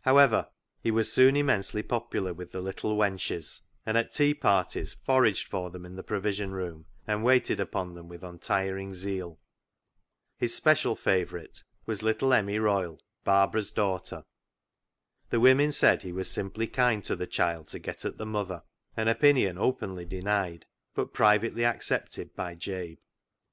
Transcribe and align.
However, 0.00 0.48
he 0.82 0.90
was 0.90 1.12
soon 1.12 1.36
immensely 1.36 1.84
popular 1.84 2.34
with 2.34 2.50
the" 2.50 2.60
little 2.60 2.96
wenches," 2.96 3.60
and 3.86 3.96
at 3.96 4.10
tea 4.12 4.34
parties 4.34 4.92
foraged 4.92 5.46
for 5.46 5.70
them 5.70 5.86
in 5.86 5.94
the 5.94 6.02
provision 6.02 6.50
room, 6.50 6.86
and 7.06 7.22
waited 7.22 7.60
upon 7.60 7.92
them 7.92 8.08
with 8.08 8.24
untiring 8.24 8.92
zeal. 8.92 9.38
His 10.36 10.52
special 10.52 10.96
favourite 10.96 11.62
was 11.86 12.02
little 12.02 12.32
Emmie 12.32 12.58
Royle, 12.58 12.98
Barbara's 13.22 13.70
daughter. 13.70 14.24
The 15.30 15.38
women 15.38 15.70
said 15.70 16.02
he 16.02 16.10
was 16.10 16.28
simply 16.28 16.66
kind 16.66 17.04
to 17.04 17.14
the 17.14 17.28
child 17.28 17.68
to 17.68 17.78
get 17.78 18.04
at 18.04 18.18
the 18.18 18.26
mother— 18.26 18.64
an 18.96 19.06
opinion 19.06 19.58
openly 19.58 20.04
denied, 20.04 20.66
but 20.96 21.14
privately 21.14 21.64
accepted 21.64 22.34
by 22.34 22.56
Jabe. 22.56 22.96